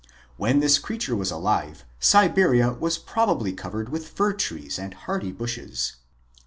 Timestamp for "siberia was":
1.99-2.97